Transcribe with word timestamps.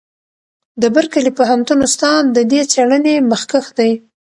د 0.81 0.83
برکلي 0.95 1.31
پوهنتون 1.37 1.79
استاد 1.87 2.23
د 2.35 2.37
دې 2.51 2.61
څېړنې 2.71 3.15
مخکښ 3.31 3.65
دی. 3.77 3.91